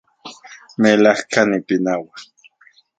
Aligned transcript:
Melajka 0.81 1.41
nipinaua 1.45 2.15